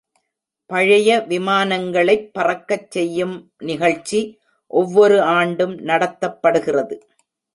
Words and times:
பழைய 0.69 1.25
விமானங்களைப் 1.29 2.29
பறக்க 2.33 2.85
செய்யும் 2.89 3.35
நிகழ்ச்சி 3.59 4.21
ஒவ்வொரு 4.67 5.21
ஆண்டும் 5.21 5.75
நடத்தப்படுகிறது. 5.79 6.97